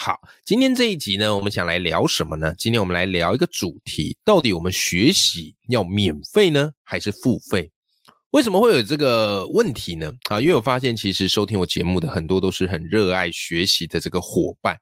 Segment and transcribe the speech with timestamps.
[0.00, 2.54] 好，今天这一集呢，我们想来聊什么呢？
[2.56, 7.68] 今天我们来聊一个主题，到底我们学习要免费呢，还是付费？
[8.32, 10.12] 为什么会有这个问题呢？
[10.28, 14.76] 啊，因为我发现其实收听我节目的很多都是很热爱学习的这个伙伴。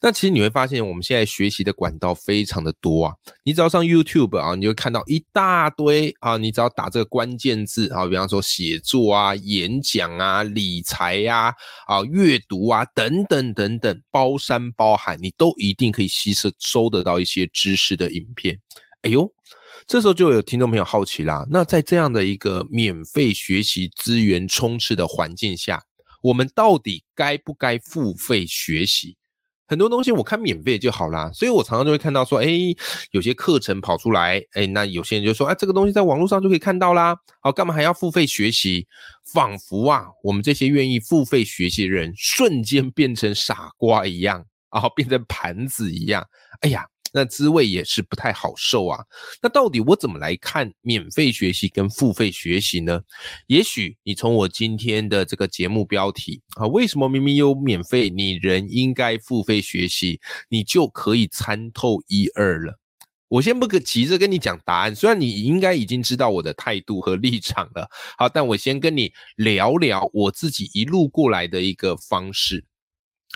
[0.00, 3.14] 那其实你会发现，我们现在学习的管道非常的多啊。
[3.44, 6.38] 你只要上 YouTube 啊，你就看到一大堆啊。
[6.38, 11.54] 你只要打这个关键字啊，比方说写作啊、演讲啊、理财呀、
[11.86, 18.58] 啊阅读啊等等等等，包山包海，你都一定可以吸收收得到一些知识的影片。
[19.02, 19.30] 哎呦！
[19.86, 25.82] 这时候就有听众朋友好奇啦，那在这样的一个免费学习资源充斥的环境下，
[26.22, 29.16] 我们到底该不该付费学习？
[29.66, 32.46] 很多东西我看免费就好啦，所以我常常就会看到说，哎，
[33.10, 38.86] 有些课程跑出来，哎，那有些人就说，哎，这个东西在网络上就可以看到啦，好，干嘛还要付费学习？
[39.32, 46.26] 仿佛啊，我们这些愿意付费学习的人，瞬间变成傻瓜一样，然后变成盘子一样，
[46.62, 46.86] 哎呀。
[47.18, 49.04] 那滋味也是不太好受啊。
[49.42, 53.00] 那到底我怎么来看免费学习跟付费学习呢？
[53.48, 62.78] 也许你从我今天的这个节目标题啊，为什么明明有免费，你人应该付费学习，你就可以参透一二了。
[63.26, 67.86] 我先不急着跟你讲答案，虽然你应该已经知道我的态度和立场了。
[68.16, 72.64] 好，但我先跟你聊聊我自己一路过来的一个方式。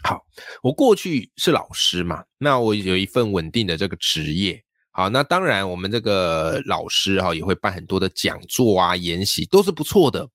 [0.02, 0.20] 好，
[0.62, 4.62] 我过去是老师嘛，那我有一份稳定的这个职业。
[4.94, 10.28] 好，那当然我们这个老师哈也会办很多的讲座啊、研习，都是不错的。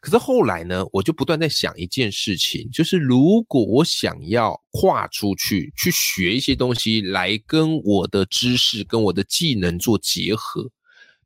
[0.00, 10.70] 可是后来呢，我就不断在想一件事情，就是如果我想要跨出去去学一些东西，来跟我的知识、跟我的技能做结合，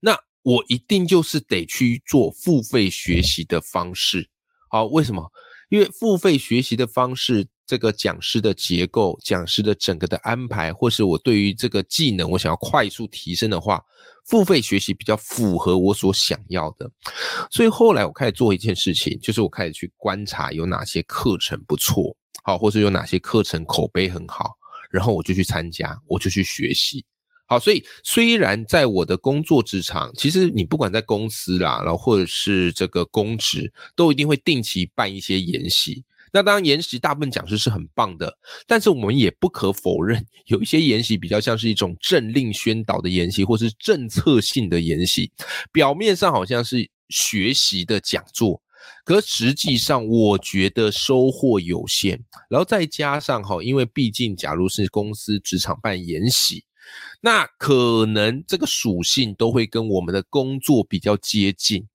[0.01, 4.31] 那我一定就是得去做付费学习的方式。
[4.71, 5.31] 好，为什么？
[5.71, 7.49] 因为付费学习的方式。
[7.67, 13.81] 这个讲师的结构，讲师的整个的安排，或是我对于这个技能，我想要快速提升的话，
[14.27, 16.91] 付费学习比较符合我所想要的。
[17.49, 24.51] 所以后来我开始做一件事情，就是我开始去观察有哪些课程不错，好，或是有哪些课程口碑很好，
[24.91, 27.05] 然后我就去参加，我就去学习。
[27.51, 36.05] 好，所以虽然在我的工作职场，其实你不管在公司啦，然后或者是这个公职，都一定会定期办一些研习。
[36.33, 38.39] 那当然，研习大部分讲师是很棒的，
[38.69, 45.33] 但是我们也不可否认，有一些研习比较像是一种政令宣导的研习，或是政策性的研习，
[45.73, 48.63] 表面上好像是学习的讲座，
[49.05, 52.23] 可实际上我觉得收获有限。
[52.49, 56.63] 然后再加上哈，因为毕竟假如是公司职场办研习，
[57.21, 61.87] 那可能这个属性都会跟我们的工作比较接近，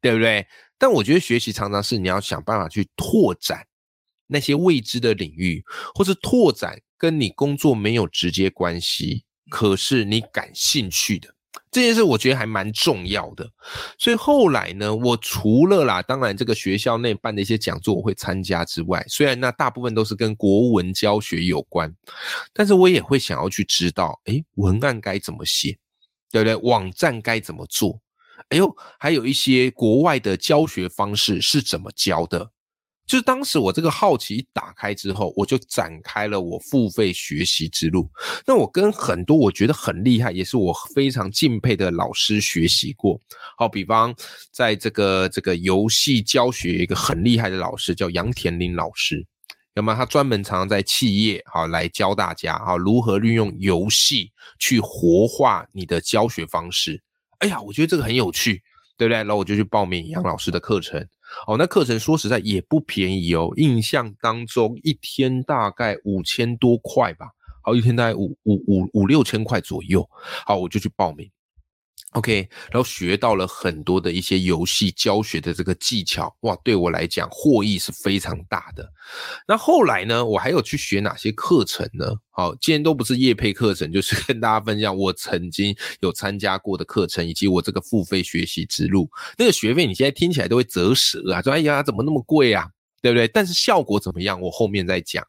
[0.00, 0.46] 对不对？
[0.78, 3.66] 但我觉得学习常常是你要想办法去拓展。
[4.28, 5.62] 那些未知的领域，
[5.94, 11.34] 或是拓展跟你工作没有直接关系，可是你感兴趣的
[11.70, 13.48] 这件事，我觉得还蛮重要的。
[13.98, 21.94] 所以后来呢，我除了啦，当然这个学校内办的一些讲座我会参加之外，虽然那大部分都是跟国文教学有关，
[22.52, 25.76] 但是我也会想要去知道，诶，文案该怎么写，
[26.30, 26.54] 对不对？
[26.56, 28.00] 网站该怎么做？
[28.48, 32.51] 哎呦，还有一些国外的教学方式是怎么教的？
[33.06, 38.08] 就是当时我这个好奇打开之后，我就展开了我付费学习之路。
[38.46, 43.20] 那我跟很多我觉得很厉害，也是我非常敬佩的老师学习过。
[43.58, 44.14] 好，比方
[44.50, 49.26] 在这个这个游戏教学一个很厉害的老师叫杨田林老师，
[49.74, 57.02] 那么他专门常常在企业好来教大家好如何运用游戏去活化你的教学方式。
[57.38, 58.62] 哎呀，我觉得这个很有趣，
[58.96, 59.18] 对不对？
[59.18, 61.00] 然后我就去报名杨老师的课程。
[61.46, 67.26] 哦，那课程说实在也不便宜哦，印象当中一天大概五千多块吧，
[67.62, 70.06] 好，一天大概五五五五六千块左右，
[70.44, 71.30] 好，我就去报名。
[72.12, 78.86] OK，然后学到了很多的一些游戏教学的这个技巧，哇，对我来讲获益是非常大的。
[79.48, 82.14] 那后来呢，我还有去学哪些课程呢？
[82.30, 89.10] 好，今天都不是业配课程，就是跟大家分享我曾经有参加过的课程，以及我这个付费学习之路。
[89.38, 92.68] 那个学费你现在听起来都会折舌啊，说哎呀怎么那么贵啊？
[93.02, 93.26] 对不对？
[93.26, 95.26] 但是效果怎么样，我后面再讲。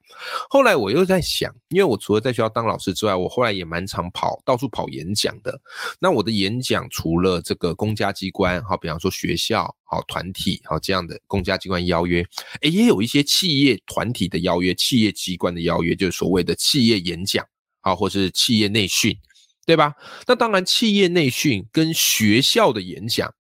[0.48, 5.60] 后来我又在想，因为我除了在学校当老师之外，我后来也蛮常跑到处跑演讲的。
[6.00, 12.24] 那我的演讲除了这个公家机关，好，比方说学校、好团体、好这样的公家机关邀约，
[12.62, 17.44] 诶，也有一些企业团体的邀约、企业机关的邀约，就是所谓的企业演讲，
[17.82, 19.18] 好，或是企业内训，
[19.66, 19.96] 对吧？
[20.28, 23.34] 那当然，企业内训跟学校的演讲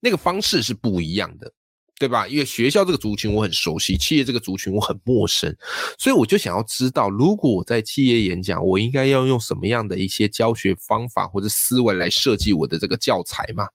[0.00, 1.50] 那个方式是不一样的。
[1.98, 2.28] 对吧？
[2.28, 5.52] 因为学校这个族群我很熟悉，企业这个族群我很陌生，
[5.98, 13.66] 所以我就想要知道，如果我在企业演讲，我应该要用什么样的一些教学方法或者思维来设计我的这个教材嘛？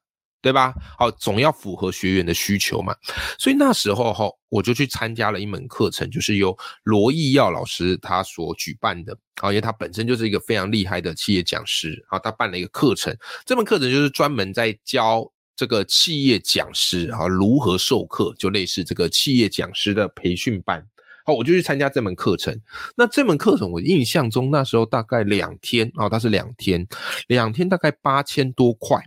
[0.42, 0.74] 对吧？
[0.98, 2.96] 好，总要符合学员的需求嘛。
[3.38, 13.14] 所以那时候哈，我就去参加了一门课程，就是由罗毅耀老师他所举办的啊，因为他本身就是一个非常厉害的企业讲师啊，他办了一个课程，
[13.46, 15.30] 这门课程就是专门在教。
[15.56, 20.86] 这个企业讲师啊，如何授课，就类似这个企业讲师的培训班。
[21.26, 22.60] 好，我就去参加这门课程。
[22.98, 26.86] 那这门课程，我印象中那时候大概两天啊，它是两天，
[27.28, 29.02] 两天大概八千多块。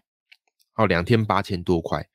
[0.73, 2.07] 好，两天八千多块。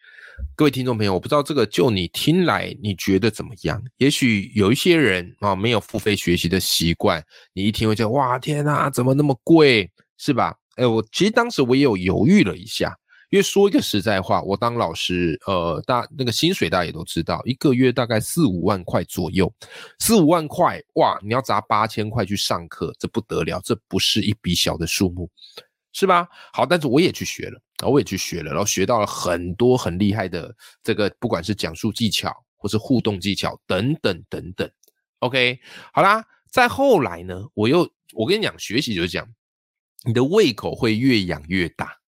[0.55, 3.83] 各位听众朋友，我不知道这个就你听来你觉得怎么样？
[3.97, 7.23] 也许有一些人啊，没有付费学习的习惯，
[7.53, 10.55] 你一听会觉得哇，天哪，怎么那么贵，是吧？
[10.77, 12.97] 哎，我其实当时我也有犹豫了一下。
[13.31, 19.51] 因为说一个实在话，我当老师，呃，大那个薪水大家也都知道，一个月大概四五万块左右，
[19.99, 25.29] 四五万块，哇，你要砸八千块去上课，这不得了，这不是一笔小的数目，
[25.93, 26.27] 是吧？
[26.51, 34.69] 好，但是我也去学了，啊，我也去学了，然后学到了很多很厉害的这个，不管是讲述技巧或是互动技巧等等等等。
[35.19, 35.57] OK，
[35.93, 39.25] 好啦，再后来呢，我又我跟你讲，学习就是讲，
[40.03, 42.00] 你的胃口会越养越大。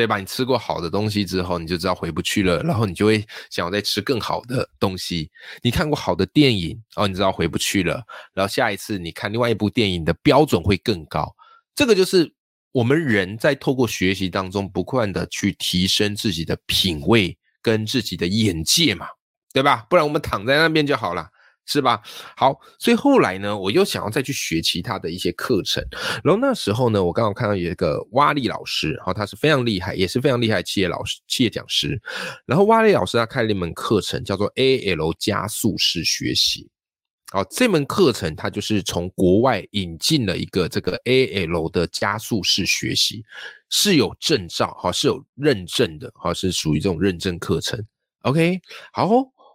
[0.00, 0.16] 对吧？
[0.16, 5.30] 你吃过好的东西之后，你就知道回不去了，然后你就会想要再吃更好的东西。
[5.60, 8.02] 你看过好的电影哦，你知道回不去了，
[8.32, 11.30] 然后下一次你看另外一部电影的标准会更高。
[11.74, 12.32] 这个就是
[12.72, 19.06] 我们人在透过学习当中不断的去提升自己的品味跟自己的眼界嘛，
[19.52, 19.84] 对吧？
[19.90, 21.28] 不然我们躺在那边就好了。
[21.70, 22.02] 是吧？
[22.36, 25.80] 好，所以后来呢，我又想要再去学其他的一些课程。
[26.24, 32.02] 然后那时候呢，我刚好看到有一个蛙力老师，哈，他是非常厉害，也是非常厉害的企业老师、企业讲师。
[32.44, 36.68] 然后蛙力老师他开了一门课程，叫做 A L 加速式学习。
[37.30, 43.24] 好，这门课程它就是从国外引进了一个这个 A L 的加速式学习，
[43.68, 47.80] 是有证照，哈，是有认证的，哈，是属于这种认证课程。
[48.22, 48.60] OK，
[48.92, 49.08] 好。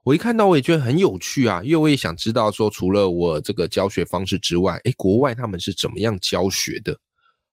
[0.05, 6.95] 我一看到我也觉得很有趣啊，因为我也想知道说，除了我这个教学方式之外，诶，国外他们是怎么样教学的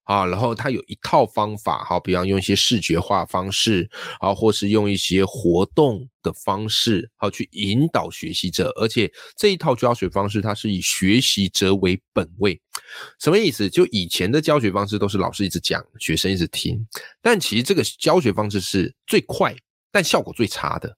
[0.05, 0.27] 啊？
[0.27, 3.89] 然后他有一套方法，好，比方用一些视觉化方式，
[4.21, 12.61] 啊，或是用一些活动的方式，好去引导学习者，而且这一套教学方式它是以学习者为本位，
[13.19, 13.71] 什么意思？
[13.71, 16.87] 就以前的教学方式都是老师一直讲，学生一直听，
[17.23, 19.57] 但其实这个教学方式是最快，
[19.91, 20.95] 但效果最差的。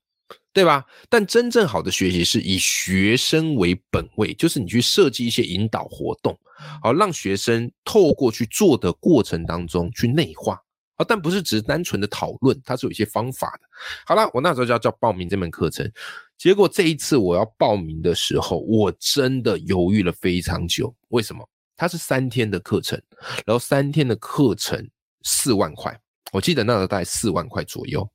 [0.55, 0.85] 对吧？
[1.11, 6.39] 但真正好的学习是以学生为本位，就是你去设计一些引导活动，
[6.81, 10.55] 好让学生透过去做的过程当中去内化
[10.95, 13.67] 啊，但不是只是单纯的讨论，它是有一些方法的。
[14.06, 15.91] 好了，我那时候就要叫报名这门课程，
[16.39, 20.95] 结果这一次我要报名的时候，我真的犹豫了非常久。
[21.09, 21.45] 为什么？
[21.77, 22.97] 它是三天的课程，
[23.45, 24.89] 然后三天的课程
[25.25, 28.08] 四万块，我记得那时候大概四万块左右。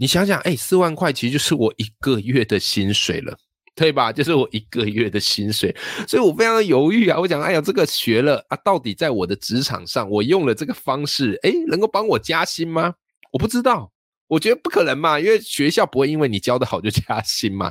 [0.00, 3.36] 你想想，哎，四万块其实就是我一个月的薪水了，
[3.74, 4.10] 对吧？
[4.10, 5.76] 就是我一个月的薪水，
[6.08, 7.20] 所以我非常的犹豫啊。
[7.20, 12.94] 我讲，哎呀，这个学了啊，到底在我的职场上，我用了这个方式，哎，能够帮我加薪吗？
[13.30, 13.92] 我不知道，
[14.26, 17.70] 我觉得不可能嘛，因为学校不会因为你教的好就加薪嘛。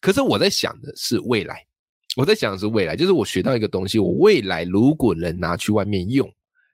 [0.00, 1.64] 可是我在想的是未来，
[2.16, 6.28] 我在想的是未来，就是我学到一个东西，我未来如果能拿去外面用，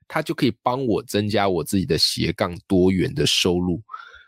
[0.07, 3.79] 它就可以帮我增加我自己的斜杠多元的收入。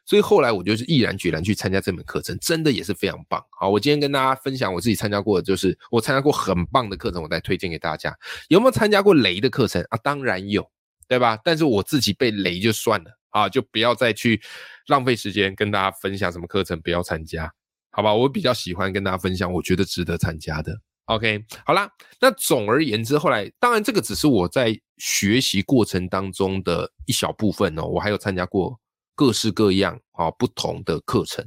[0.08, 3.44] 所以后来我就是毅然决然去参加这门课程，真的也是非常棒。
[3.60, 8.18] 好，我今天跟大家分享我自己参加过的，就是我参加过很棒的课程，我再推荐给大家。
[8.48, 10.00] 有没有参加过雷的课程啊？
[10.02, 10.66] 当然有，
[11.10, 11.38] 对吧？
[11.44, 14.42] 但是我自己被雷就算了啊，就不要再去
[14.88, 17.52] 浪费时间跟大家分享什么课程，不要参加，
[17.92, 18.14] 好吧？
[18.14, 20.74] 我比较喜欢跟大家分享，我觉得值得参加的。
[21.08, 28.80] OK，好啦，那总而言之，后来当然这个只是我在学习过程当中的一小部分哦，我还有参加过。
[29.17, 31.43] 各式各样啊，不同的课程。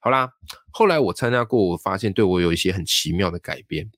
[0.00, 0.28] 好啦，
[0.72, 3.88] 后来我参加过，我发现对我有一些很奇妙的改变。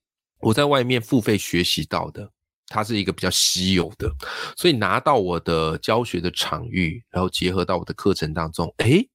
[0.41, 2.31] 我在外面付费学习到的，
[2.67, 4.13] 它是一个比较稀有的，
[4.59, 9.09] 所以拿到我的教学的场域，然后结合到我的课程当中，诶，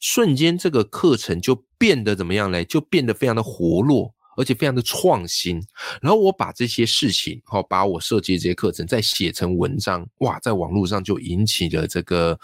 [0.00, 2.64] 瞬间这个课程就变得怎么样嘞？
[2.64, 5.60] 就变得非常的活络，而且非常的创新。
[6.00, 12.38] 然后我把这些事情，好，把我设计的这些课程再写成文章，哇，在网络上就引起了这个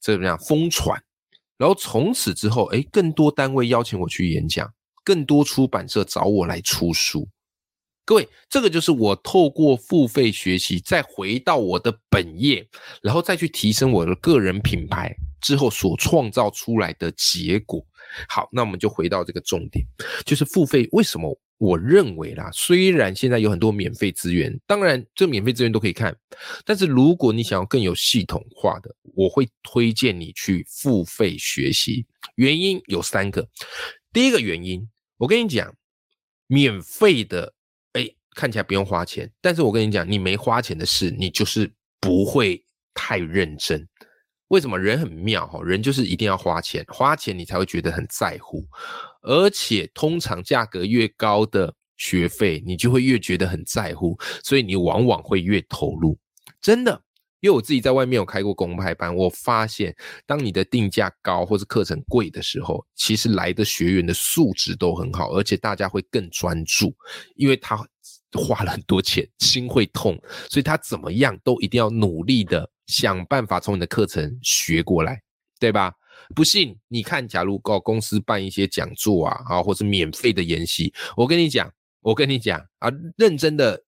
[0.00, 1.02] 这怎么样疯传。
[1.58, 4.70] 然后从此之后，哎，更多单位邀请我去演讲，
[5.02, 7.28] 更多出版社找我来出书。
[8.04, 12.64] 各位，这个就是我透过付费学习，再回到我的本业，
[13.02, 17.84] 然后再去提升我的个人品牌之后所创造出来的结果。
[18.28, 19.84] 好，那我们就回到这个重点，
[20.24, 21.38] 就是付费为什么？
[21.58, 26.14] 我认为啦，虽然现在有很多免费资源，当然这免费资源都可以看，
[26.66, 32.04] 但是如果你想要更有系统化的，我会推荐你去付费学习。
[32.34, 33.48] 原因有三个，
[34.12, 35.74] 第一个原因，我跟你讲，
[36.46, 37.54] 免费的。
[37.94, 42.62] 哎看起来不用花钱，但是我跟你讲，你没花钱的事，你就是不会
[42.92, 43.88] 太认真。
[44.48, 44.78] 为什么？
[44.78, 48.64] 人很妙哈，人就是一定要花钱，花钱你才会觉得很在乎，
[49.22, 56.16] 而且通常价格越高的学费，你就会越觉得很在乎，所以你往往会越投入。
[56.60, 57.00] 真的，
[57.40, 59.94] 因为我自己在外面有开过公派班，我发现，
[60.26, 66.94] 当你的定价高或是课程贵的时候，其实来的学员的素质都很好，而且大家会更专注，
[67.34, 67.84] 因为他。
[68.32, 75.20] 花了很多钱，心会痛，所以他怎么样都一定要努力的想办法从你的课程学过来，
[75.58, 75.92] 对吧？
[76.34, 83.80] 不信你看，假如告公司办一些讲座啊，啊，或是免费的研习，我跟你讲，我跟你讲啊，认真的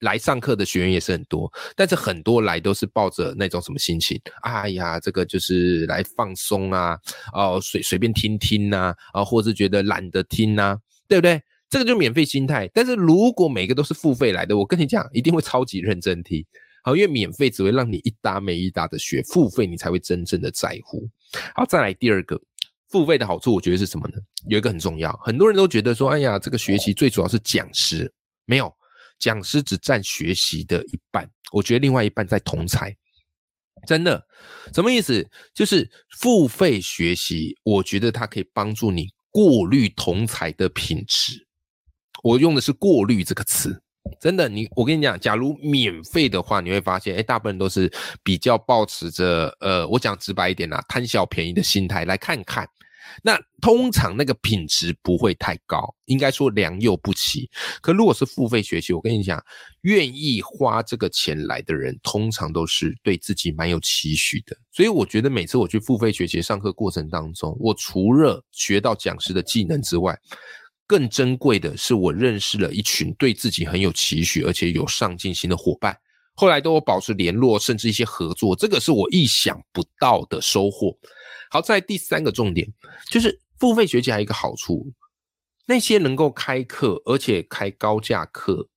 [0.00, 4.20] 来上课的学员也是很多，但是很多来都是抱着那种什么心情？
[4.42, 6.98] 哎呀，这个就是来放松啊，
[7.32, 10.76] 哦，随随便听听呐，啊，或是觉得懒得听呐，
[11.08, 11.40] 对不对？
[11.68, 16.44] 这个就免费心态，但是如果每个都是付费来的，我跟你讲，一定会超级认真听。
[16.86, 21.04] 好，因为免费只会让你一搭没一搭的学，付费你才会真正的在乎。
[21.52, 22.40] 好，再来第二个，
[22.90, 24.14] 付费的好处，我觉得是什么呢？
[24.46, 28.08] 有一个很重要，很多人都觉得说，哎呀，这个学习最主要是讲师，
[28.44, 28.72] 没有，
[29.18, 32.96] 讲师只占学习的一半，我觉得另外一半在同才。
[33.84, 34.24] 真的，
[34.72, 35.28] 什么意思？
[35.52, 35.90] 就是
[36.20, 41.44] 付费学习，我觉得它可以帮助你过滤同才的品质。
[42.22, 43.82] 我用的是“过滤”这个词，
[44.20, 47.90] 真的，你我跟你讲，假如免费的话，你会发现，哎，大部分都是
[48.22, 52.68] 比较抱持着，呃，我讲直白一点啦，贪小便宜的心态来看看。
[53.22, 57.48] 那通常那个品质不会太高，应该说良莠不齐。
[57.80, 59.42] 可如果是付费学习，我跟你讲，
[59.82, 64.54] 愿意花这个钱来的人，通常都是对自己蛮有期许的。
[64.72, 70.18] 所以我觉得每次我去付费学习上课过程当中，我除了学到讲师的技能之外，
[70.86, 75.98] 更珍贵的是，我认识了一群对自己很有期许，而且有上进心的伙伴，
[76.34, 80.96] 后来都有保持联络，甚至一些合作，这个是我意想不到的收获。
[81.50, 82.66] 好，在第三个重点
[83.10, 84.92] 就是付费学习还有一个好处，
[85.66, 88.68] 那些能够开课而且开高价课，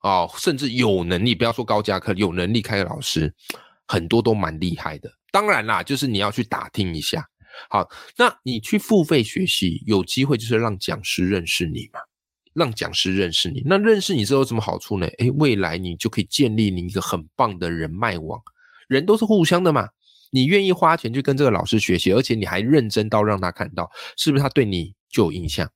[0.00, 3.32] 哦，甚至有能力，不要说高价课，有能力开的老师，
[3.86, 5.10] 很多都蛮厉害的。
[5.30, 7.24] 当然啦，就是你要去打听一下。
[7.70, 12.00] 好，那你去付费学习，有机会就是让讲师认识你嘛，
[12.54, 13.62] 让讲师认识你。
[13.66, 15.06] 那认识你之后有什么好处呢？
[15.18, 18.40] 诶，未来你就可以建立你一个很棒的人脉网，
[18.88, 19.88] 人都是互相的嘛。
[20.30, 25.70] 你愿意花钱去跟这个老师学习，而且你还认真到让他看到，是不是他对你就有印象？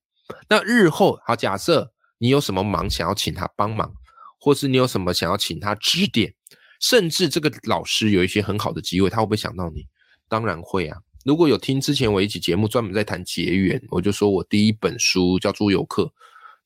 [0.48, 3.92] 那日后好，假设你有什么忙想要请他帮忙，
[4.38, 6.34] 或是你有什么想要请他指点，
[6.80, 9.86] 甚至这个老师有一些很好的机会，他会不会想到你？
[10.28, 10.98] 当然会啊。
[11.24, 16.04] 如果有听之前我一期节目专门在谈结缘，我就说我第一本书叫《桌游客》，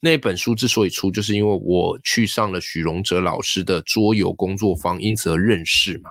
[0.00, 6.10] 那本书之所以出，就是因为我去上了许荣哲老师的桌游工作坊，因此而认识嘛，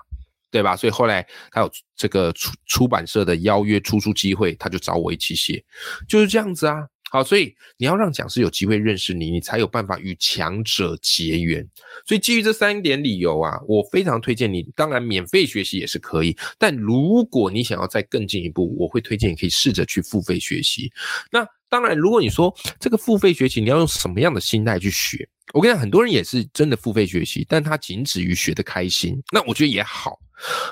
[0.51, 0.75] 对吧？
[0.75, 5.63] 所以后来他有这个出出版社的邀约出书机会，他就找我一起写，
[6.07, 6.87] 就是这样子啊。
[7.13, 11.63] 好，所以你要让讲师有机会认识你，你才有办法与强者结缘。
[12.07, 14.63] 所以基于这三点理由啊，我非常推荐你。
[14.75, 20.91] 当然，免费学习也是可以，但如果你想要再更进一步，我会推荐你可以试着去付费学习。
[21.31, 30.17] 那当然，如果你说这个付费学习你要用什么样的心态去学，我跟你讲，很多人也是真的付费学习，但他仅止于学的开心，那我觉得也好。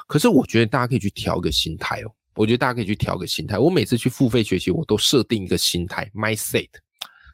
[0.07, 2.11] 可是我觉得大家可以去调个心态哦。
[2.35, 3.57] 我觉得大家可以去调个心态。
[3.57, 6.69] 我每次去付费学习，我都设定一个心态，mindset，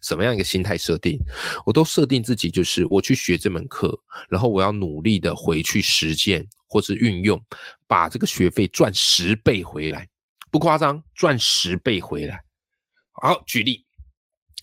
[0.02, 1.20] 什么样一个心态设定？
[1.66, 7.40] 我都设定自己就是我去学这门课，然后我要努力的回去实践或是运用，
[7.88, 10.08] 把这个学费赚十倍回来，
[10.50, 12.42] 不夸张，赚十倍回来。
[13.22, 13.86] 好，举例，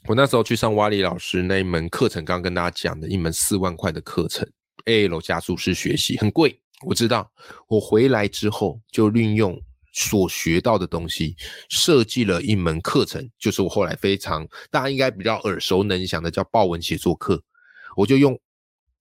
[0.06, 4.48] 我那时候去上瓦里老师那一门课程，刚刚跟大家讲的一门四万块的课程
[4.86, 7.30] ，A L 加速式学习很贵，我知道。
[7.68, 9.60] 我回来之后就运用。
[9.94, 11.36] 所学到的东西，
[11.70, 17.42] 设计了一门课程，就是我后来非常大家应该比较耳熟能详的叫豹文写作课。
[17.96, 18.38] 我就用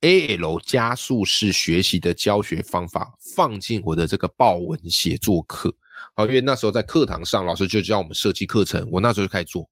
[0.02, 5.76] A L 加速式学习的教学方法放进我的这个豹文写作课。
[6.16, 9.68] 好，因为那时候在课堂上，老师就教我们设计课程，我那时候就开始做。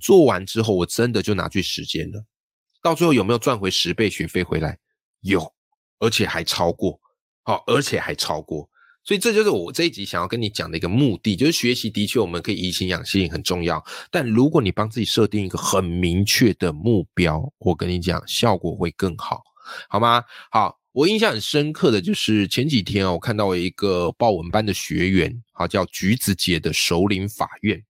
[0.00, 2.24] 做完之后，我真的就拿去实践了。
[2.80, 4.78] 到最后有没有赚回十倍学费回来？
[5.20, 5.52] 有，
[5.98, 6.98] 而且还超过。
[7.42, 8.70] 好，而且还超过。
[9.04, 19.42] 所以这就是我这一集想要跟你讲的一个目的，就是学习的确我们可以怡情养性很重要，但如果你帮自己设定一个很明确的目标，我跟你讲，效果会更好，
[19.88, 20.22] 好吗？
[20.52, 27.82] 好，我印象很深刻的就是前几天啊，我看到一个报文班的学员，好叫橘子姐的首领法院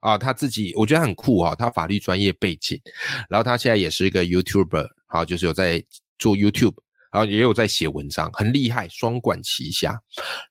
[0.00, 2.80] 啊，他自己我觉得很酷啊，他法律专业背景，
[3.28, 5.84] 然后他现在也是一个 YouTuber，好，就是有在
[6.16, 6.76] 做 YouTube。
[7.10, 10.00] 然后也有在写文章，很厉害，双管齐下。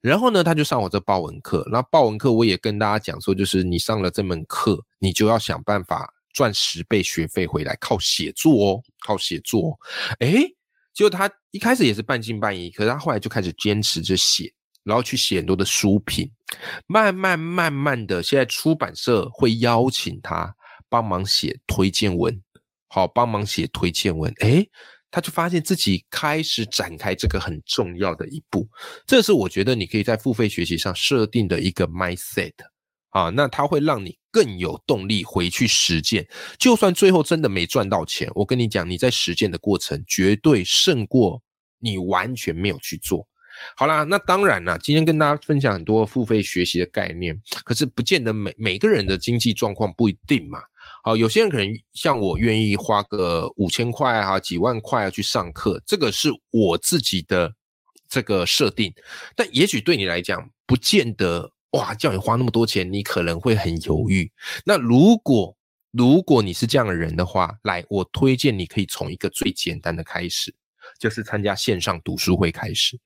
[0.02, 1.66] 然后呢，他就上我这报文课。
[1.72, 9.80] 那报文课我也跟大家讲说，就是你上了这门课，你就要想办法赚十倍学费回来，靠写作哦，靠写作。
[10.20, 10.44] 哎，
[10.94, 14.52] 结果他一开始也是半信半疑，可是他后来就开始坚持着写，
[14.84, 16.30] 然后去写很多的书评，
[16.88, 20.54] 慢慢慢慢的，现在出版社会邀请他
[20.90, 22.38] 帮忙写推荐文，
[22.90, 24.34] 好，帮忙写推荐文。
[24.40, 24.68] 哎。
[25.12, 28.68] 他就发现自己开始展开这个很重要的一步，
[29.06, 32.54] 这是我觉得你可以在付费学习上设定的一个 mindset
[33.10, 36.28] 啊，那它会让你更有动力回去实践。
[36.60, 41.42] 就算最后真的没赚到钱，我跟你讲，你在实践的过程绝对胜过
[41.80, 43.28] 你完全没有去做。
[43.76, 50.60] 好啦，那当然了，今天跟大家分享很多付费学习的概念，可是不见得每每个人的经济状况不一定嘛。
[51.04, 57.54] 好，有些人可能像我愿意花个五千块啊，几万块啊去上课，这个是我自己的
[58.10, 58.94] 这个设定。
[59.36, 64.30] 但也许对你来讲，不见得哇，叫你花那么多钱，你可能会很犹豫。
[64.66, 65.56] 那如果
[65.92, 70.54] 如果你是这样的人的话，来，我推荐你可以从一个最简单的开始，
[71.00, 73.00] 就是参加线上读书会开始。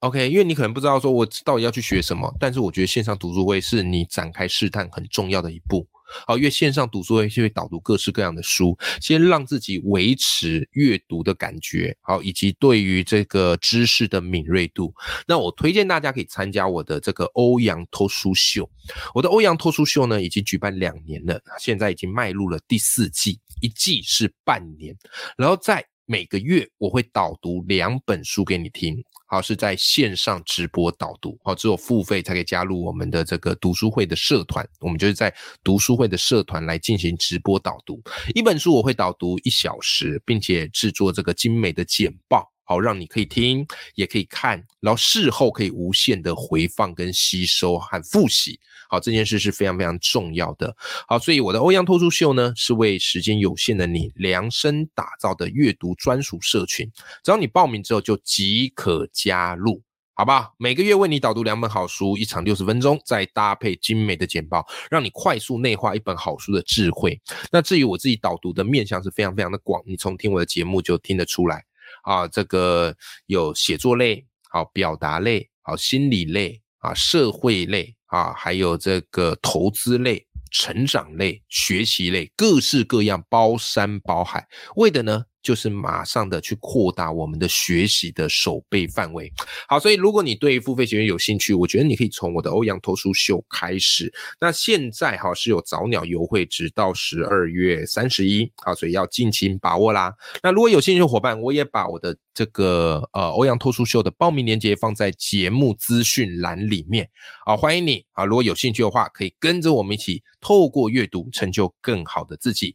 [0.00, 5.88] OK，因为你可能不知道说我到底要去学什么，但是我觉得线上读书会是你展开试探很重要的一步。
[6.26, 14.94] 好，因为线上读书会会导读各式各样的书，先让自己维持阅读的感觉，好，以及对于这个知识的敏锐度。
[15.26, 18.68] 那我推荐大家可以参加我的这个欧阳脱书秀。
[19.14, 24.96] 我的欧阳脱书秀呢，已经举办两年了，现在已经迈入了第四季，一季是半年，
[25.36, 29.02] 然后在每个月我会导读两本书给你听。
[29.28, 34.64] 好，是在线上直播导读，好，只有付费才可以加入我们的这个读书会的社团。
[34.78, 38.00] 我们就是在读书会的社团来进行直播导读，
[38.36, 42.48] 一本书我会导读一小时，并且制作这个精美的简报。
[42.62, 43.66] 好，让你可以听，
[43.96, 48.58] 也可以看，然后事后可以无限的回放跟吸收和复习。
[48.88, 50.74] 好，这件事是非常非常重要的。
[51.08, 56.90] 好，所以我的欧阳脱书秀呢，是为时间有限的你量身打造的阅读专属社群。
[57.22, 59.82] 只要你报名之后，就即可加入，
[60.14, 60.52] 好吧？
[60.58, 67.20] 每个月为你导读两本好书，一场六十分钟，再搭配精美的简报，让你快速内化一本好书的智慧。
[67.50, 71.64] 那至于我自己导读的面向是非常非常的广，你从听我的节目就听得出来。
[72.02, 72.94] 啊，这个
[73.26, 85.24] 有写作类，好表达类，好心理类，啊社会类，啊还有这个投资类、成长类、学习类，各式各样，包山包海，为的呢？
[85.46, 89.32] 就是马上的去扩大我们的学习的手背范围。
[89.68, 94.12] 好，所以如果你对付费学员有兴趣，我觉得你可以从我的欧阳投书秀开始。
[94.40, 100.12] 那现在哈是有早鸟优惠，直到十二月三十一，好，所以要尽情把握啦。
[100.42, 107.08] 那如果有兴趣的伙伴，我也把我的这个呃欧阳投书秀的报名链接放在节目资讯栏里面。
[107.44, 108.24] 好，欢迎你啊！
[108.24, 112.74] 如果有兴趣的话，可以跟着我们一起透过阅读成就更好的自己。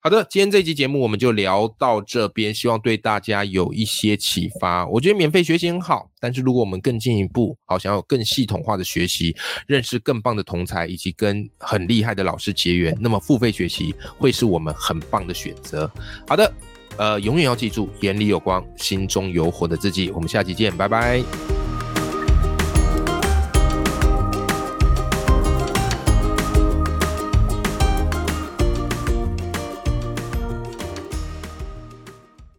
[0.00, 4.86] 好的，今天这期节目我们就聊到这边，希望对大家有一些启发。
[4.86, 9.34] 我觉得免费学习很好，但是如果我们更进一步，好想要更系统化的学习，
[9.66, 15.90] 认识更棒的同才，以及跟很厉害的老师结缘，那么付费学习会是我们很棒的选择。
[16.28, 16.52] 好的，
[16.96, 20.12] 呃，永远要记住，眼里有光，心中有火的自己。
[20.12, 21.57] 我们下期见，拜拜。